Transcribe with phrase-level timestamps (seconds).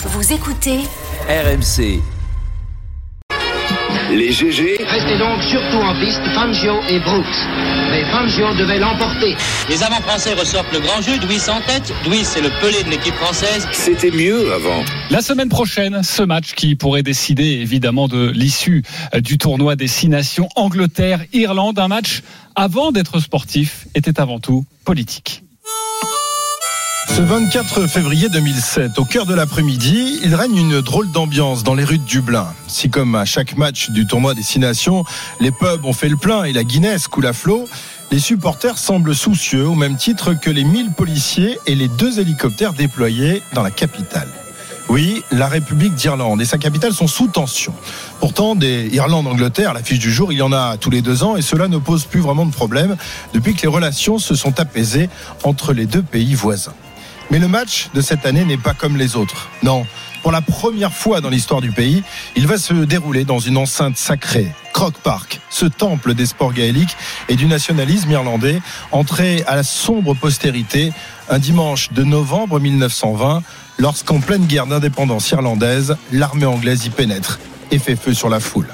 [0.00, 0.78] Vous écoutez
[1.28, 2.00] RMC.
[4.12, 4.76] Les GG.
[4.86, 7.26] Restez donc surtout en piste Fangio et Brooks.
[7.90, 9.34] Mais Fangio devait l'emporter.
[9.68, 11.92] Les avants français ressortent le grand jeu, Douis en tête.
[12.04, 13.66] Douis, c'est le pelé de l'équipe française.
[13.72, 14.84] C'était mieux avant.
[15.10, 18.84] La semaine prochaine, ce match qui pourrait décider évidemment de l'issue
[19.20, 22.22] du tournoi des Six Nations Angleterre-Irlande, un match
[22.54, 25.42] avant d'être sportif était avant tout politique.
[27.18, 31.82] Ce 24 février 2007, au cœur de l'après-midi, il règne une drôle d'ambiance dans les
[31.82, 32.46] rues de Dublin.
[32.68, 35.02] Si comme à chaque match du tournoi des Six Nations,
[35.40, 37.68] les pubs ont fait le plein et la Guinness coule à flot,
[38.12, 42.72] les supporters semblent soucieux au même titre que les 1000 policiers et les deux hélicoptères
[42.72, 44.28] déployés dans la capitale.
[44.88, 47.74] Oui, la République d'Irlande et sa capitale sont sous tension.
[48.20, 51.36] Pourtant, des Irlande-Angleterre, la fiche du jour, il y en a tous les deux ans
[51.36, 52.96] et cela ne pose plus vraiment de problème
[53.34, 55.10] depuis que les relations se sont apaisées
[55.42, 56.74] entre les deux pays voisins.
[57.30, 59.50] Mais le match de cette année n'est pas comme les autres.
[59.62, 59.86] Non,
[60.22, 62.02] pour la première fois dans l'histoire du pays,
[62.36, 66.96] il va se dérouler dans une enceinte sacrée, Croke Park, ce temple des sports gaéliques
[67.28, 68.60] et du nationalisme irlandais,
[68.92, 70.92] entré à la sombre postérité
[71.28, 73.42] un dimanche de novembre 1920,
[73.78, 77.38] lorsqu'en pleine guerre d'indépendance irlandaise, l'armée anglaise y pénètre
[77.70, 78.68] et fait feu sur la foule.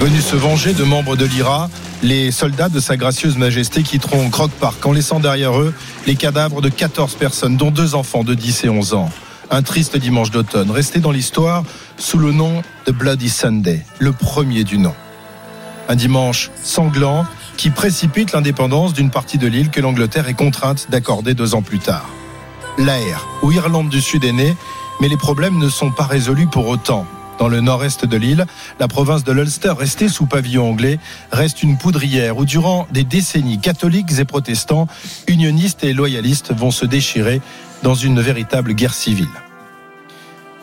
[0.00, 1.68] Venus se venger de membres de l'IRA,
[2.02, 5.72] les soldats de Sa Gracieuse Majesté quitteront Croke Park en laissant derrière eux
[6.06, 9.08] les cadavres de 14 personnes, dont deux enfants de 10 et 11 ans.
[9.50, 11.62] Un triste dimanche d'automne, resté dans l'histoire
[11.96, 14.94] sous le nom de Bloody Sunday, le premier du nom.
[15.88, 17.24] Un dimanche sanglant
[17.56, 21.78] qui précipite l'indépendance d'une partie de l'île que l'Angleterre est contrainte d'accorder deux ans plus
[21.78, 22.08] tard.
[22.78, 24.56] L'Air, où Irlande du Sud est née,
[25.00, 27.06] mais les problèmes ne sont pas résolus pour autant.
[27.42, 28.46] Dans le nord-est de l'île,
[28.78, 31.00] la province de l'Ulster, restée sous pavillon anglais,
[31.32, 34.86] reste une poudrière où durant des décennies, catholiques et protestants,
[35.26, 37.40] unionistes et loyalistes vont se déchirer
[37.82, 39.26] dans une véritable guerre civile.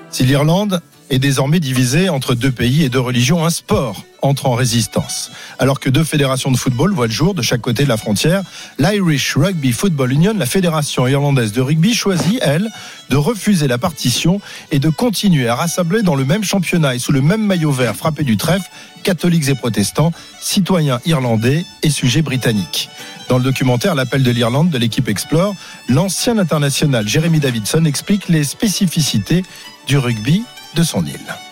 [0.09, 4.55] Si l'Irlande est désormais divisée entre deux pays et deux religions, un sport entre en
[4.55, 5.31] résistance.
[5.59, 8.43] Alors que deux fédérations de football voient le jour de chaque côté de la frontière,
[8.77, 12.69] l'Irish Rugby Football Union, la fédération irlandaise de rugby, choisit, elle,
[13.09, 14.41] de refuser la partition
[14.71, 17.95] et de continuer à rassembler dans le même championnat et sous le même maillot vert
[17.95, 18.69] frappé du trèfle
[19.03, 22.89] catholiques et protestants, citoyens irlandais et sujets britanniques.
[23.29, 25.55] Dans le documentaire L'appel de l'Irlande de l'équipe Explore,
[25.87, 29.43] l'ancien international Jeremy Davidson explique les spécificités
[29.87, 30.43] du rugby
[30.75, 31.48] de son île.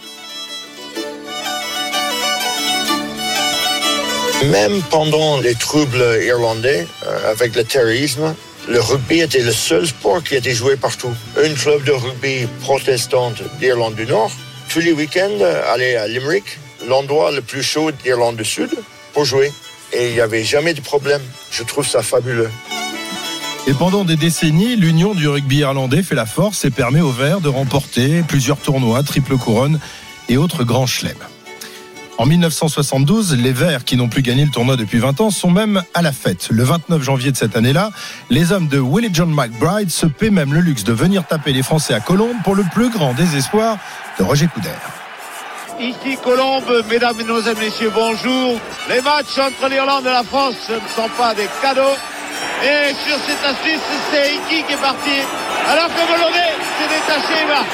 [4.45, 8.35] Même pendant les troubles irlandais, euh, avec le terrorisme,
[8.69, 11.11] le rugby était le seul sport qui était joué partout.
[11.37, 14.31] Un club de rugby protestante d'Irlande du Nord,
[14.69, 15.39] tous les week-ends,
[15.73, 18.69] allait à Limerick, l'endroit le plus chaud d'Irlande du Sud,
[19.13, 19.51] pour jouer.
[19.91, 21.21] Et il n'y avait jamais de problème.
[21.51, 22.51] Je trouve ça fabuleux.
[23.65, 27.41] Et pendant des décennies, l'union du rugby irlandais fait la force et permet aux Verts
[27.41, 29.79] de remporter plusieurs tournois, triple couronne
[30.29, 31.17] et autres grands chelems.
[32.19, 35.83] En 1972, les Verts, qui n'ont plus gagné le tournoi depuis 20 ans, sont même
[35.93, 36.47] à la fête.
[36.49, 37.91] Le 29 janvier de cette année-là,
[38.31, 41.61] les hommes de Willie John McBride se paient même le luxe de venir taper les
[41.61, 43.77] Français à Colombes pour le plus grand désespoir
[44.17, 44.81] de Roger Coudert.
[45.79, 48.59] Ici Colombe, mesdames et messieurs, bonjour.
[48.89, 51.95] Les matchs entre l'Irlande et la France ce ne sont pas des cadeaux.
[52.63, 55.21] Et sur cette astuce, c'est Iki qui est parti.
[55.69, 57.65] Alors que Moloney s'est détaché, va.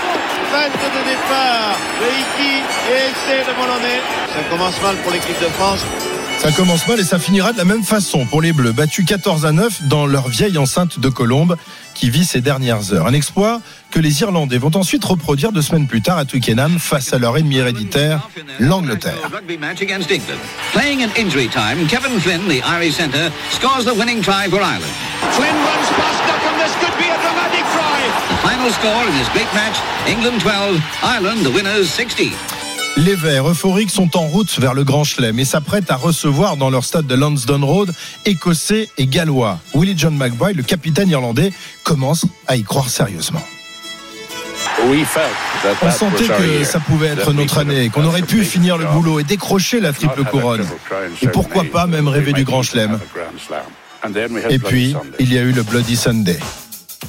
[0.52, 4.02] Fin de départ de Iki et essai de Moloney.
[4.34, 5.82] Ça commence mal pour l'équipe de France.
[6.40, 9.46] Ça commence mal et ça finira de la même façon pour les Bleus, battus 14
[9.46, 11.56] à 9 dans leur vieille enceinte de Colombe
[11.94, 13.06] qui vit ses dernières heures.
[13.08, 13.62] Un exploit
[13.92, 17.38] que les Irlandais vont ensuite reproduire deux semaines plus tard à Twickenham face à leur
[17.38, 18.28] ennemi héréditaire,
[18.60, 19.30] l'Angleterre.
[20.74, 22.42] Playing in injury time, Kevin Flynn,
[28.30, 32.32] the final score in this great match, England 12, Ireland the winners 60.
[32.96, 36.70] Les Verts euphoriques sont en route vers le Grand Chelem et s'apprêtent à recevoir dans
[36.70, 37.94] leur stade de Lansdowne Road
[38.26, 39.60] Écossais et Gallois.
[39.74, 41.52] Willie John McBride, le capitaine irlandais,
[41.84, 43.42] commence à y croire sérieusement.
[45.82, 49.24] On sentait que ça pouvait être notre année, qu'on aurait pu finir le boulot et
[49.24, 50.66] décrocher la triple couronne.
[51.22, 53.00] Et pourquoi pas même rêver du Grand Chelem.
[54.50, 56.40] Et puis, il y a eu le Bloody Sunday.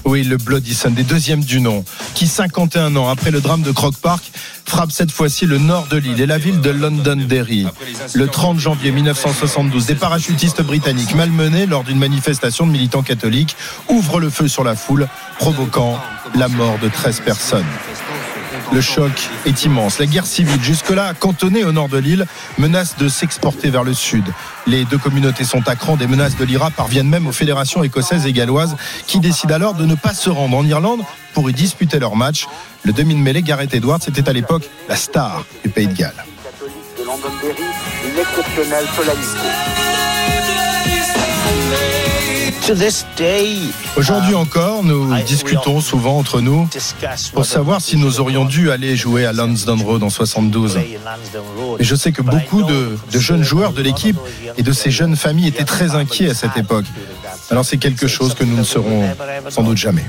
[0.04, 1.84] Oui, le Bloody Sunday, deuxième du nom,
[2.14, 4.22] qui 51 ans après le drame de Croke Park
[4.66, 7.66] frappe cette fois-ci le nord de l'île et la ville de Londonderry.
[8.12, 13.56] Le 30 janvier 1972, des parachutistes britanniques malmenés lors d'une manifestation de militants catholiques
[13.88, 15.08] ouvrent le feu sur la foule,
[15.38, 15.98] provoquant
[16.34, 17.64] la mort de 13 personnes.
[18.74, 19.12] Le choc
[19.46, 20.00] est immense.
[20.00, 22.26] La guerre civile, jusque-là cantonnée au nord de l'île,
[22.58, 24.24] menace de s'exporter vers le sud.
[24.66, 25.96] Les deux communautés sont à cran.
[25.96, 28.74] Des menaces de l'IRA parviennent même aux fédérations écossaises et galloises
[29.06, 31.02] qui décident alors de ne pas se rendre en Irlande
[31.34, 32.48] pour y disputer leur match.
[32.82, 36.24] Le demi-mêlée Gareth Edwards était à l'époque la star du Pays de Galles.
[43.96, 46.66] Aujourd'hui encore, nous discutons souvent entre nous
[47.34, 50.78] pour savoir si nous aurions dû aller jouer à Lansdowne Road en 72.
[51.78, 54.16] Et je sais que beaucoup de, de jeunes joueurs de l'équipe
[54.56, 56.86] et de ces jeunes familles étaient très inquiets à cette époque.
[57.50, 59.14] Alors c'est quelque chose que nous ne serons
[59.50, 60.04] sans doute jamais.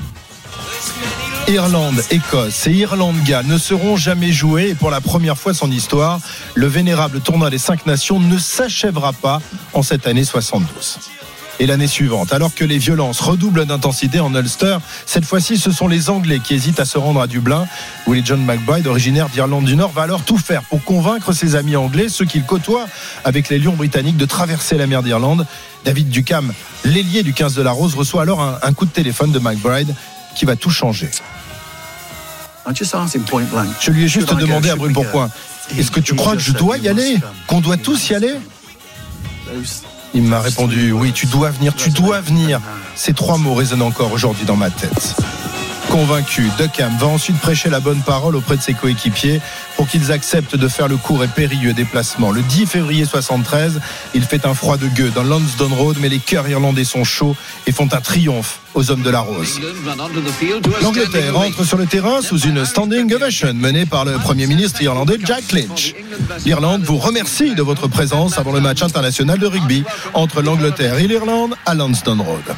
[1.48, 5.70] Irlande, Écosse et Irlande-Galles ne seront jamais joués et pour la première fois de son
[5.70, 6.20] histoire,
[6.54, 9.42] le vénérable tournoi des cinq nations ne s'achèvera pas
[9.74, 10.98] en cette année 72
[11.58, 12.32] et l'année suivante.
[12.32, 16.54] Alors que les violences redoublent d'intensité en Ulster, cette fois-ci, ce sont les Anglais qui
[16.54, 17.66] hésitent à se rendre à Dublin.
[18.06, 21.76] Willie John McBride, originaire d'Irlande du Nord, va alors tout faire pour convaincre ses amis
[21.76, 22.86] anglais, ceux qu'il côtoie
[23.24, 25.46] avec les Lions britanniques, de traverser la mer d'Irlande.
[25.84, 26.52] David Ducam,
[26.84, 29.94] l'ailier du 15 de la Rose, reçoit alors un, un coup de téléphone de McBride
[30.34, 31.10] qui va tout changer.
[33.80, 35.30] Je lui ai juste demandé à brûle pour point.
[35.78, 37.16] Est-ce que tu crois que je dois y aller?
[37.46, 38.34] Qu'on doit tous y aller?
[40.16, 42.58] Il m'a répondu Oui, tu dois venir, tu dois venir.
[42.94, 45.14] Ces trois mots résonnent encore aujourd'hui dans ma tête.
[45.96, 49.40] Convaincu, Duckham va ensuite prêcher la bonne parole auprès de ses coéquipiers
[49.76, 52.32] pour qu'ils acceptent de faire le court et périlleux déplacement.
[52.32, 53.80] Le 10 février 73,
[54.12, 57.34] il fait un froid de gueux dans Lansdowne Road, mais les cœurs irlandais sont chauds
[57.66, 59.58] et font un triomphe aux hommes de la rose.
[60.82, 65.16] L'Angleterre entre sur le terrain sous une standing ovation menée par le Premier ministre irlandais
[65.24, 65.94] Jack Lynch.
[66.44, 69.82] L'Irlande vous remercie de votre présence avant le match international de rugby
[70.12, 72.54] entre l'Angleterre et l'Irlande à Lansdowne Road.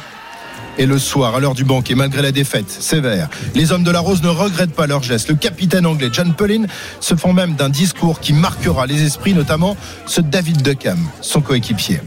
[0.79, 3.99] Et le soir, à l'heure du banquet, malgré la défaite sévère, les hommes de la
[3.99, 5.27] Rose ne regrettent pas leur geste.
[5.27, 6.67] Le capitaine anglais John Pullen
[7.01, 11.99] se font même d'un discours qui marquera les esprits, notamment ce David Duckham, son coéquipier.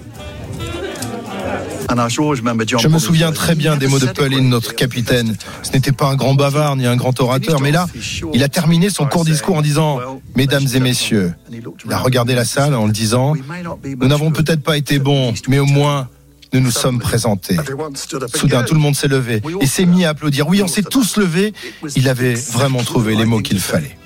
[2.79, 5.37] Je me souviens très bien des mots de Pullen, notre capitaine.
[5.63, 7.87] Ce n'était pas un grand bavard ni un grand orateur, mais là,
[8.33, 10.01] il a terminé son court discours en disant
[10.35, 13.35] Mesdames et messieurs, il a regardé la salle en le disant
[14.01, 16.09] Nous n'avons peut-être pas été bons, mais au moins
[16.53, 17.57] nous nous sommes présentés.
[18.35, 20.49] Soudain, tout le monde s'est levé et s'est mis à applaudir.
[20.49, 21.53] Oui, on s'est tous levés.
[21.97, 23.97] Il avait vraiment trouvé les mots qu'il fallait.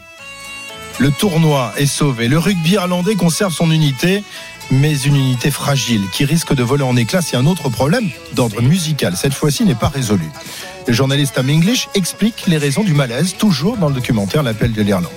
[0.99, 2.29] Le tournoi est sauvé.
[2.29, 4.23] Le rugby irlandais conserve son unité,
[4.71, 8.63] mais une unité fragile qui risque de voler en éclats si un autre problème d'ordre
[8.63, 10.29] musical, cette fois-ci, n'est pas résolu.
[10.87, 14.83] Le journaliste Tom English explique les raisons du malaise, toujours dans le documentaire L'appel de
[14.83, 15.11] l'Irlande.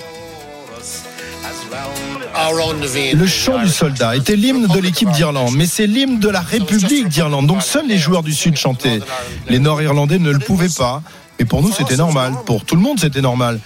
[3.14, 7.08] Le chant du soldat était l'hymne de l'équipe d'Irlande, mais c'est l'hymne de la République
[7.08, 7.46] d'Irlande.
[7.46, 9.00] Donc seuls les joueurs du Sud chantaient.
[9.48, 11.02] Les Nord-Irlandais ne le pouvaient pas.
[11.38, 12.34] Et pour nous, c'était normal.
[12.44, 13.60] Pour tout le monde, c'était normal.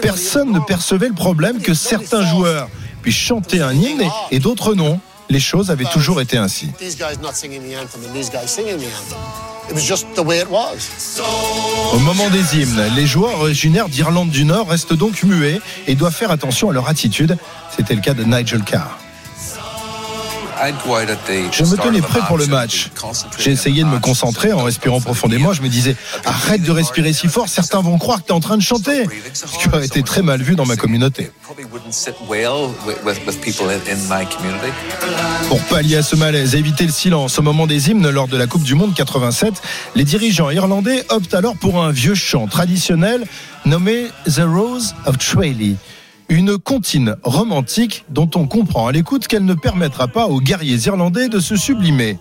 [0.00, 2.68] Personne ne percevait le problème que certains joueurs
[3.02, 4.98] puissent chanter un hymne et, et d'autres non.
[5.30, 6.70] Les choses avaient toujours été ainsi.
[11.92, 16.14] Au moment des hymnes, les joueurs originaires d'Irlande du Nord restent donc muets et doivent
[16.14, 17.36] faire attention à leur attitude.
[17.76, 18.98] C'était le cas de Nigel Carr.
[21.52, 22.90] Je me tenais prêt pour le match.
[23.38, 25.52] J'ai essayé de me concentrer en respirant profondément.
[25.52, 28.40] Je me disais, arrête de respirer si fort, certains vont croire que tu es en
[28.40, 29.04] train de chanter.
[29.32, 31.30] Ce qui aurait été très mal vu dans ma communauté.
[35.48, 38.36] Pour pallier à ce malaise et éviter le silence au moment des hymnes lors de
[38.36, 39.54] la Coupe du Monde 87,
[39.94, 43.26] les dirigeants irlandais optent alors pour un vieux chant traditionnel
[43.64, 45.76] nommé The Rose of Tralee
[46.28, 51.28] une comptine romantique dont on comprend à l'écoute qu'elle ne permettra pas aux guerriers irlandais
[51.28, 52.18] de se sublimer.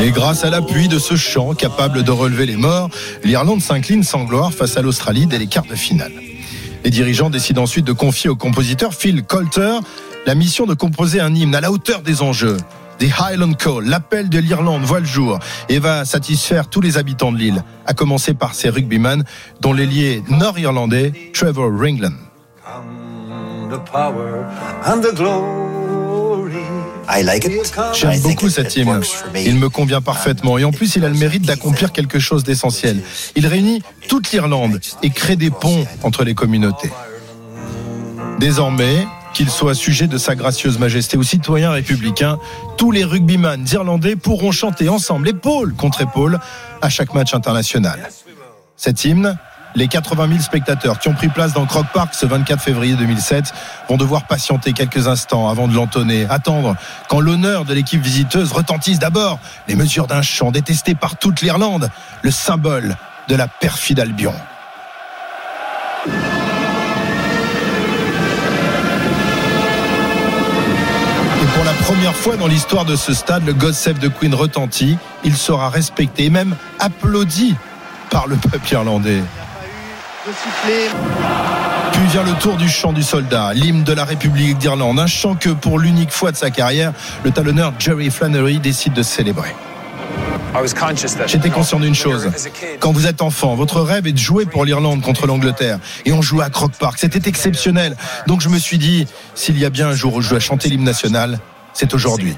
[0.00, 2.90] Et grâce à l'appui de ce chant capable de relever les morts,
[3.24, 6.12] l'Irlande s'incline sans gloire face à l'Australie dès les quarts de finale.
[6.84, 9.78] Les dirigeants décident ensuite de confier au compositeur Phil Coulter
[10.26, 12.58] la mission de composer un hymne à la hauteur des enjeux.
[12.98, 17.32] The Highland Call, l'appel de l'Irlande voit le jour et va satisfaire tous les habitants
[17.32, 19.24] de l'île, à commencer par ses rugbyman,
[19.60, 22.14] dont l'ailier nord-irlandais Trevor Ringland.
[27.92, 29.00] J'aime beaucoup cet hymne.
[29.34, 33.02] Il me convient parfaitement et en plus il a le mérite d'accomplir quelque chose d'essentiel.
[33.36, 36.90] Il réunit toute l'Irlande et crée des ponts entre les communautés.
[38.38, 42.38] Désormais, qu'il soit sujet de sa gracieuse majesté ou citoyen républicain,
[42.78, 46.38] tous les rugbyman irlandais pourront chanter ensemble épaule contre épaule
[46.80, 48.08] à chaque match international.
[48.76, 49.36] Cet hymne,
[49.74, 53.52] les 80 000 spectateurs qui ont pris place dans Croke Park ce 24 février 2007
[53.88, 56.76] vont devoir patienter quelques instants avant de l'entonner, attendre
[57.08, 61.90] quand l'honneur de l'équipe visiteuse retentisse d'abord les mesures d'un chant détesté par toute l'Irlande,
[62.22, 62.96] le symbole
[63.28, 64.34] de la perfide Albion.
[72.14, 74.96] Première fois dans l'histoire de ce stade, le God the Queen retentit.
[75.24, 77.56] Il sera respecté et même applaudi
[78.08, 79.20] par le peuple irlandais.
[81.92, 85.34] Puis vient le tour du chant du soldat, l'hymne de la République d'Irlande, un chant
[85.34, 86.92] que pour l'unique fois de sa carrière,
[87.24, 89.54] le talonneur Jerry Flannery décide de célébrer.
[91.26, 92.30] J'étais conscient d'une chose.
[92.78, 95.80] Quand vous êtes enfant, votre rêve est de jouer pour l'Irlande contre l'Angleterre.
[96.04, 96.98] Et on jouait à Croke Park.
[96.98, 97.96] C'était exceptionnel.
[98.28, 100.68] Donc je me suis dit, s'il y a bien un jour où je dois chanter
[100.68, 101.40] l'hymne national,
[101.74, 102.34] c'est aujourd'hui.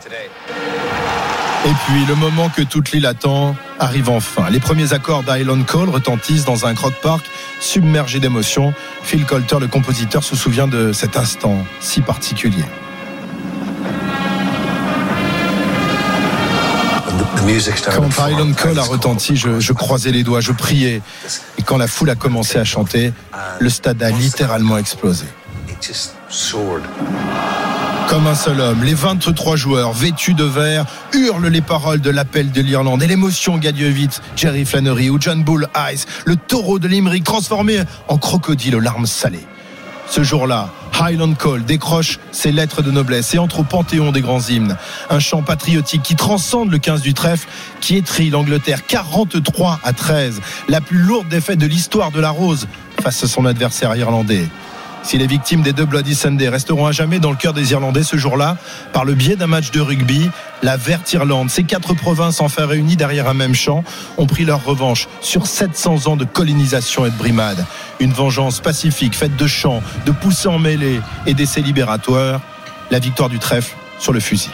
[1.67, 4.49] Et puis le moment que toute l'île attend arrive enfin.
[4.51, 7.25] Les premiers accords d'Island Call retentissent dans un Croke Park
[7.61, 8.73] submergé d'émotions.
[9.03, 12.65] Phil Coulter, le compositeur, se souvient de cet instant si particulier.
[17.95, 21.01] Quand Island Call a retenti, je, je croisais les doigts, je priais.
[21.59, 23.13] Et quand la foule a commencé à chanter,
[23.59, 25.27] le stade a littéralement explosé.
[28.09, 32.53] Comme un seul homme, les 23 joueurs vêtus de vert hurlent les paroles de l'appel
[32.53, 36.87] de l'Irlande et l'émotion gagne vite Jerry Flannery ou John Bull Ice, le taureau de
[36.87, 39.47] Limerick transformé en crocodile aux larmes salées.
[40.09, 40.71] Ce jour-là,
[41.01, 44.77] Highland Call décroche ses lettres de noblesse et entre au panthéon des grands hymnes.
[45.11, 47.49] Un chant patriotique qui transcende le 15 du trèfle,
[47.81, 52.69] qui étrit l'Angleterre 43 à 13, la plus lourde défaite de l'histoire de la Rose
[53.03, 54.49] face à son adversaire irlandais.
[55.07, 58.03] Si les victimes des deux Bloody Sunday resteront à jamais dans le cœur des Irlandais
[58.03, 58.57] ce jour-là,
[58.93, 60.29] par le biais d'un match de rugby,
[60.65, 63.85] la Verte Irlande, ces quatre provinces enfin réunies derrière un même champ,
[64.19, 67.65] ont pris leur revanche sur 700 ans de colonisation et de brimade.
[68.01, 72.41] Une vengeance pacifique faite de chants, de poussées en mêlée et d'essais libératoires.
[72.91, 74.51] La victoire du trèfle sur le fusil.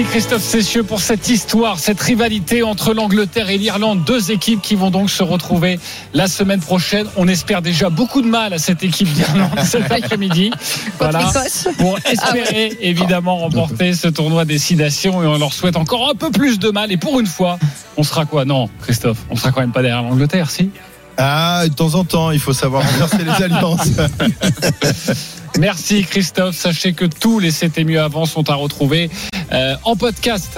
[0.00, 4.02] Merci Christophe Cessieux pour cette histoire, cette rivalité entre l'Angleterre et l'Irlande.
[4.02, 5.78] Deux équipes qui vont donc se retrouver
[6.14, 7.06] la semaine prochaine.
[7.18, 10.52] On espère déjà beaucoup de mal à cette équipe d'Irlande cet après-midi.
[10.98, 11.30] Voilà,
[11.76, 16.58] pour espérer évidemment remporter ce tournoi Destination et on leur souhaite encore un peu plus
[16.58, 16.90] de mal.
[16.90, 17.58] Et pour une fois,
[17.98, 18.46] on sera quoi?
[18.46, 20.70] Non, Christophe, on sera quand même pas derrière l'Angleterre, si?
[21.18, 23.90] Ah, de temps en temps, il faut savoir inverser les alliances.
[25.58, 26.56] Merci Christophe.
[26.56, 29.10] Sachez que tous les C'était mieux avant sont à retrouver
[29.50, 30.56] en podcast